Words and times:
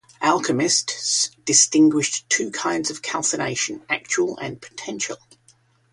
Alchemists 0.19 1.29
distinguished 1.45 2.27
two 2.27 2.49
kinds 2.49 2.89
of 2.89 3.03
calcination, 3.03 3.83
"actual" 3.87 4.35
and 4.39 4.59
"potential". 4.59 5.17